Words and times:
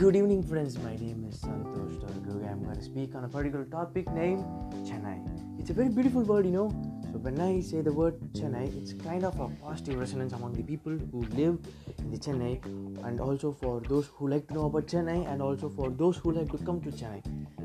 Good 0.00 0.16
evening, 0.16 0.42
friends. 0.42 0.78
My 0.78 0.96
name 0.96 1.26
is 1.28 1.40
Santosh 1.40 1.96
Dorgu. 2.02 2.50
I'm 2.50 2.62
going 2.64 2.74
to 2.74 2.82
speak 2.82 3.14
on 3.14 3.24
a 3.24 3.28
particular 3.28 3.66
topic 3.66 4.10
named 4.12 4.44
Chennai. 4.86 5.18
It's 5.60 5.68
a 5.68 5.74
very 5.74 5.90
beautiful 5.90 6.22
word, 6.22 6.46
you 6.46 6.52
know. 6.52 6.68
So, 7.12 7.18
when 7.18 7.38
I 7.38 7.60
say 7.60 7.82
the 7.82 7.92
word 7.92 8.18
Chennai, 8.32 8.74
it's 8.78 8.94
kind 8.94 9.24
of 9.24 9.38
a 9.38 9.48
positive 9.62 9.98
resonance 9.98 10.32
among 10.32 10.54
the 10.54 10.62
people 10.62 10.96
who 11.12 11.20
live 11.40 11.58
in 11.98 12.10
the 12.10 12.16
Chennai, 12.16 12.64
and 13.04 13.20
also 13.20 13.52
for 13.52 13.82
those 13.90 14.06
who 14.14 14.28
like 14.28 14.48
to 14.48 14.54
know 14.54 14.64
about 14.64 14.86
Chennai, 14.86 15.30
and 15.30 15.42
also 15.42 15.68
for 15.68 15.90
those 15.90 16.16
who 16.16 16.32
like 16.32 16.50
to 16.50 16.64
come 16.64 16.80
to 16.80 16.90
Chennai. 16.90 17.20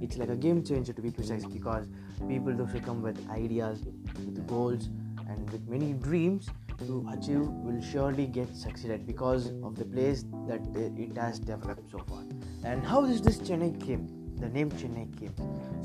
It's 0.00 0.16
like 0.16 0.28
a 0.28 0.36
game 0.36 0.62
changer 0.62 0.92
to 0.92 1.02
be 1.02 1.10
precise 1.10 1.44
because 1.44 1.88
people, 2.28 2.54
those 2.54 2.70
who 2.70 2.80
come 2.80 3.02
with 3.02 3.28
ideas, 3.28 3.80
with 4.24 4.46
goals, 4.46 4.88
and 5.28 5.50
with 5.50 5.66
many 5.66 5.94
dreams, 5.94 6.48
to 6.86 7.06
achieve 7.12 7.40
will 7.40 7.80
surely 7.80 8.26
get 8.26 8.54
succeeded 8.56 9.06
because 9.06 9.52
of 9.62 9.76
the 9.76 9.84
place 9.84 10.24
that 10.48 10.60
it 10.74 11.16
has 11.16 11.38
developed 11.38 11.90
so 11.90 11.98
far. 12.08 12.24
And 12.64 12.84
how 12.84 13.04
is 13.04 13.20
this 13.22 13.38
Chennai 13.38 13.84
came? 13.84 14.08
The 14.36 14.48
name 14.48 14.70
Chennai 14.70 15.06
came. 15.18 15.34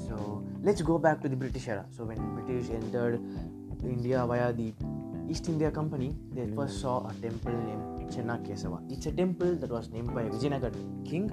So 0.08 0.44
let's 0.62 0.82
go 0.82 0.98
back 0.98 1.22
to 1.22 1.30
the 1.30 1.36
British 1.36 1.68
era. 1.68 1.86
So 1.92 2.06
when 2.06 2.18
British 2.36 2.70
entered 2.70 3.20
India 3.84 4.26
via 4.26 4.54
the 4.54 4.74
East 5.30 5.50
India 5.50 5.72
Company, 5.72 6.16
they 6.32 6.48
first 6.56 6.82
saw 6.82 7.08
a 7.08 7.14
temple 7.16 7.52
named 7.52 8.12
Chennakesava. 8.12 8.80
It's 8.92 9.06
a 9.06 9.12
temple 9.12 9.56
that 9.56 9.70
was 9.70 9.90
named 9.90 10.14
by 10.14 10.24
a 10.24 10.30
Vijayanagar 10.30 10.74
king 11.06 11.30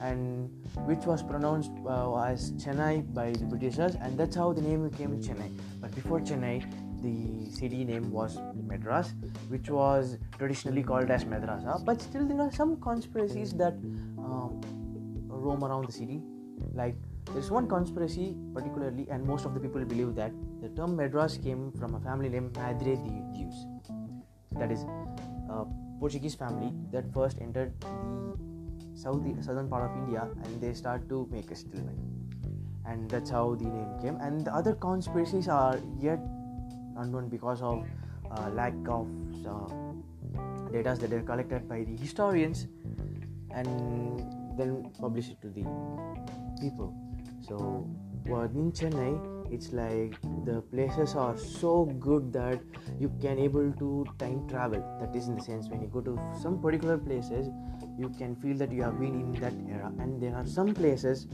and 0.00 0.50
which 0.86 1.04
was 1.04 1.22
pronounced 1.22 1.70
uh, 1.86 2.22
as 2.22 2.52
Chennai 2.52 3.12
by 3.14 3.32
the 3.32 3.44
Britishers, 3.44 3.96
and 3.96 4.18
that's 4.18 4.34
how 4.34 4.52
the 4.52 4.62
name 4.62 4.88
became 4.88 5.20
Chennai. 5.20 5.50
But 5.80 5.94
before 5.94 6.20
Chennai, 6.20 6.64
the 7.02 7.50
city 7.50 7.84
name 7.84 8.10
was 8.10 8.38
Madras, 8.66 9.14
which 9.48 9.70
was 9.70 10.18
traditionally 10.38 10.82
called 10.82 11.10
as 11.10 11.24
Madrasa. 11.24 11.84
But 11.84 12.00
still, 12.00 12.26
there 12.26 12.40
are 12.40 12.52
some 12.52 12.80
conspiracies 12.80 13.52
that 13.54 13.74
um, 14.18 14.60
roam 15.28 15.64
around 15.64 15.86
the 15.86 15.92
city. 15.92 16.22
Like 16.74 16.96
there's 17.32 17.50
one 17.50 17.68
conspiracy 17.68 18.36
particularly, 18.54 19.06
and 19.10 19.24
most 19.24 19.44
of 19.44 19.54
the 19.54 19.60
people 19.60 19.84
believe 19.84 20.14
that 20.14 20.32
the 20.60 20.68
term 20.70 20.96
Madras 20.96 21.38
came 21.38 21.72
from 21.72 21.94
a 21.94 22.00
family 22.00 22.28
named 22.28 22.56
Madre 22.56 22.96
de 22.96 23.22
Deus. 23.34 23.66
That 24.52 24.70
is 24.70 24.84
a 25.48 25.64
Portuguese 25.98 26.34
family 26.34 26.72
that 26.92 27.12
first 27.12 27.38
entered 27.40 27.72
the 27.80 28.36
south, 28.94 29.22
southern 29.44 29.68
part 29.68 29.90
of 29.90 29.96
India, 29.96 30.28
and 30.44 30.60
they 30.60 30.74
start 30.74 31.08
to 31.08 31.28
make 31.30 31.50
a 31.50 31.56
settlement. 31.56 31.98
And 32.86 33.08
that's 33.08 33.30
how 33.30 33.54
the 33.54 33.64
name 33.64 34.00
came. 34.02 34.16
And 34.16 34.44
the 34.44 34.54
other 34.54 34.74
conspiracies 34.74 35.48
are 35.48 35.78
yet 35.98 36.18
unknown 37.00 37.28
because 37.28 37.62
of 37.62 37.84
uh, 38.30 38.48
lack 38.50 38.74
of 38.88 39.08
uh, 39.46 39.68
data 40.72 40.96
that 41.00 41.12
are 41.12 41.22
collected 41.22 41.68
by 41.68 41.84
the 41.84 41.96
historians 41.96 42.66
and 43.50 43.68
then 44.56 44.90
publish 45.00 45.28
it 45.30 45.40
to 45.42 45.48
the 45.48 45.64
people. 46.60 46.94
So 47.40 47.88
in 48.26 48.72
chennai 48.72 49.12
it's 49.50 49.72
like 49.72 50.16
the 50.44 50.60
places 50.72 51.14
are 51.16 51.36
so 51.36 51.86
good 51.98 52.32
that 52.32 52.60
you 53.00 53.10
can 53.20 53.38
able 53.38 53.72
to 53.72 54.06
time 54.18 54.46
travel. 54.48 54.80
That 55.00 55.16
is 55.16 55.26
in 55.26 55.36
the 55.36 55.42
sense 55.42 55.68
when 55.68 55.82
you 55.82 55.88
go 55.88 56.00
to 56.00 56.18
some 56.40 56.60
particular 56.62 56.98
places 56.98 57.48
you 57.98 58.08
can 58.10 58.36
feel 58.36 58.56
that 58.58 58.70
you 58.72 58.82
have 58.82 58.98
been 59.00 59.14
in 59.14 59.32
that 59.40 59.52
era. 59.68 59.92
And 59.98 60.22
there 60.22 60.34
are 60.36 60.46
some 60.46 60.72
places 60.74 61.26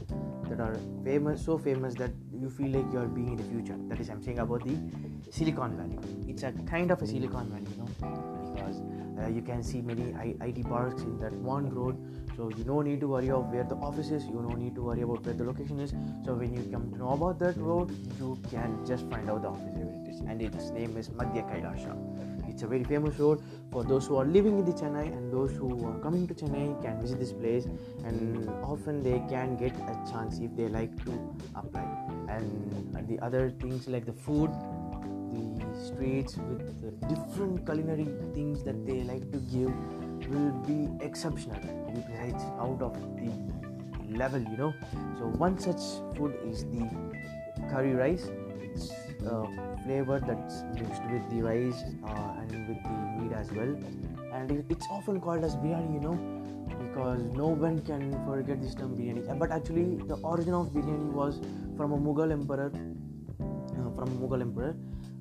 that 0.49 0.59
are 0.59 0.77
famous 1.03 1.43
so 1.43 1.57
famous 1.57 1.95
that 1.95 2.11
you 2.33 2.49
feel 2.49 2.69
like 2.77 2.91
you 2.93 2.99
are 2.99 3.07
being 3.07 3.31
in 3.31 3.37
the 3.37 3.43
future. 3.43 3.77
That 3.89 3.99
is 3.99 4.09
i'm 4.09 4.21
saying 4.23 4.39
about 4.39 4.63
the 4.63 4.77
silicon 5.31 5.77
valley. 5.77 5.99
It's 6.27 6.43
a 6.43 6.51
kind 6.69 6.91
of 6.91 7.01
a 7.01 7.07
silicon 7.07 7.49
valley 7.49 7.67
you 7.71 7.77
know 7.77 7.89
because 8.47 8.81
uh, 9.19 9.27
you 9.27 9.41
can 9.41 9.63
see 9.63 9.81
many 9.81 10.13
it 10.23 10.69
parks 10.69 11.01
in 11.01 11.19
that 11.19 11.33
one 11.33 11.69
road. 11.69 11.97
So 12.35 12.49
you 12.49 12.63
no 12.65 12.81
need 12.81 12.99
to 13.01 13.07
worry 13.07 13.31
of 13.31 13.51
where 13.51 13.63
the 13.63 13.75
office 13.75 14.11
is. 14.11 14.25
You 14.25 14.45
no 14.47 14.55
need 14.55 14.75
to 14.75 14.81
worry 14.81 15.01
about 15.01 15.25
where 15.25 15.33
the 15.33 15.43
location 15.43 15.79
is. 15.79 15.93
So 16.25 16.35
when 16.35 16.53
you 16.53 16.63
come 16.71 16.91
to 16.91 16.97
know 16.97 17.09
about 17.09 17.39
that 17.39 17.57
road 17.57 17.91
you 18.19 18.37
can 18.51 18.85
just 18.85 19.09
find 19.09 19.29
out 19.29 19.41
the 19.41 19.49
office 19.49 19.73
where 19.75 19.93
it 20.01 20.07
is 20.13 20.19
and 20.21 20.41
its 20.41 20.69
name 20.71 20.97
is 20.97 21.09
madhya 21.21 21.43
kailasha 21.51 21.93
it's 22.57 22.63
a 22.63 22.67
very 22.67 22.83
famous 22.83 23.19
road 23.19 23.39
for 23.71 23.83
those 23.83 24.07
who 24.07 24.15
are 24.17 24.25
living 24.25 24.57
in 24.57 24.65
the 24.65 24.71
chennai 24.77 25.05
and 25.15 25.31
those 25.31 25.51
who 25.55 25.67
are 25.87 25.99
coming 26.05 26.25
to 26.29 26.33
chennai 26.39 26.63
can 26.83 26.95
visit 27.01 27.19
this 27.23 27.31
place 27.41 27.65
and 28.03 28.49
often 28.69 29.03
they 29.07 29.19
can 29.33 29.55
get 29.57 29.75
a 29.91 29.95
chance 30.11 30.39
if 30.39 30.55
they 30.59 30.67
like 30.67 30.95
to 31.03 31.11
apply. 31.55 31.85
And 32.35 33.07
the 33.09 33.19
other 33.19 33.51
things 33.51 33.87
like 33.87 34.07
the 34.07 34.17
food 34.25 34.49
the 35.33 35.85
streets 35.85 36.37
with 36.37 36.65
the 36.81 36.91
different 37.13 37.63
culinary 37.63 38.07
things 38.33 38.63
that 38.63 38.79
they 38.87 39.03
like 39.03 39.31
to 39.35 39.37
give 39.53 39.71
will 40.31 40.51
be 40.71 40.79
exceptional. 41.05 41.61
Precise 41.93 42.41
out 42.65 42.81
of 42.81 42.97
the 43.19 44.17
level 44.17 44.41
you 44.41 44.57
know. 44.57 44.73
So 45.19 45.27
one 45.45 45.59
such 45.59 45.83
food 46.15 46.33
is 46.43 46.65
the 46.73 46.89
curry 47.69 47.93
rice. 47.93 48.31
It's 48.63 48.91
flavor 49.83 50.19
that's 50.19 50.63
mixed 50.73 51.03
with 51.11 51.29
the 51.29 51.41
rice 51.41 51.83
uh, 52.05 52.41
and 52.41 52.67
with 52.67 52.83
the 52.83 52.97
meat 53.17 53.33
as 53.33 53.51
well. 53.51 53.75
And 54.33 54.65
it's 54.69 54.87
often 54.91 55.19
called 55.21 55.43
as 55.43 55.55
biryani 55.55 55.93
you 55.93 55.99
know 55.99 56.17
because 56.79 57.21
no 57.31 57.47
one 57.47 57.79
can 57.79 58.11
forget 58.25 58.61
this 58.61 58.75
term 58.75 58.95
biryani. 58.95 59.39
But 59.39 59.51
actually 59.51 59.95
the 60.07 60.15
origin 60.15 60.53
of 60.53 60.67
biryani 60.67 61.11
was 61.11 61.39
from 61.75 61.93
a 61.93 61.97
mughal 61.97 62.31
emperor 62.31 62.71
uh, 63.39 63.89
from 63.95 64.09
a 64.09 64.27
mughal 64.27 64.41
emperor 64.41 64.75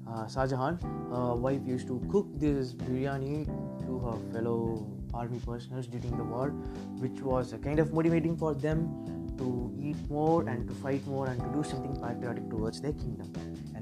uh, 0.08 0.26
Shah 0.28 0.46
Jahan, 0.46 0.78
uh, 1.12 1.34
wife 1.34 1.60
used 1.66 1.86
to 1.88 2.00
cook 2.10 2.26
this 2.34 2.72
biryani 2.72 3.46
to 3.86 3.98
her 3.98 4.16
fellow 4.32 4.86
army 5.12 5.40
personnel 5.44 5.82
during 5.82 6.16
the 6.16 6.24
war, 6.24 6.50
which 6.98 7.20
was 7.20 7.52
a 7.52 7.58
kind 7.58 7.78
of 7.78 7.92
motivating 7.92 8.36
for 8.36 8.54
them 8.54 9.34
to 9.38 9.72
eat 9.78 9.96
more 10.08 10.48
and 10.48 10.68
to 10.68 10.74
fight 10.74 11.04
more 11.06 11.26
and 11.26 11.40
to 11.40 11.48
do 11.48 11.62
something 11.62 11.94
patriotic 11.96 12.48
towards 12.50 12.80
their 12.80 12.92
kingdom. 12.92 13.32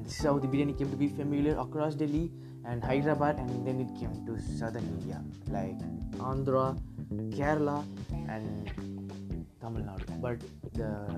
This 0.05 0.21
is 0.21 0.25
how 0.25 0.39
the 0.39 0.47
biryani 0.47 0.79
came 0.79 0.91
to 0.91 0.97
be 0.97 1.09
familiar 1.09 1.59
across 1.59 1.95
Delhi 1.95 2.31
and 2.67 2.85
Hyderabad, 2.85 3.39
and 3.39 3.67
then 3.67 3.81
it 3.81 3.89
came 3.99 4.25
to 4.27 4.39
southern 4.59 4.85
India 4.85 5.23
like 5.49 5.79
Andhra, 6.19 6.79
Kerala, 7.31 7.83
and 8.29 8.71
Tamil 9.61 9.83
Nadu. 9.83 10.21
But 10.21 10.41
the 10.75 11.09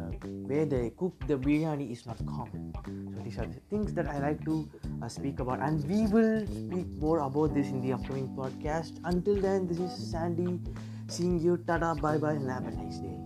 way 0.48 0.64
they 0.64 0.90
cook 0.96 1.14
the 1.26 1.36
biryani 1.36 1.90
is 1.90 2.06
not 2.06 2.16
common. 2.26 2.72
So 3.14 3.20
these 3.22 3.38
are 3.38 3.46
the 3.46 3.60
things 3.70 3.92
that 3.94 4.06
I 4.06 4.18
like 4.18 4.44
to 4.44 4.68
uh, 5.02 5.08
speak 5.08 5.40
about, 5.40 5.60
and 5.60 5.82
we 5.88 6.06
will 6.06 6.46
speak 6.46 6.86
more 7.00 7.20
about 7.20 7.54
this 7.54 7.68
in 7.68 7.80
the 7.82 7.92
upcoming 7.92 8.28
podcast. 8.36 9.00
Until 9.04 9.40
then, 9.40 9.66
this 9.66 9.78
is 9.78 10.10
Sandy 10.10 10.60
seeing 11.08 11.40
you. 11.40 11.56
Tada, 11.58 11.94
bye 12.00 12.18
bye, 12.18 12.32
and 12.32 12.50
have 12.50 12.66
a 12.66 12.70
nice 12.70 12.98
day. 12.98 13.16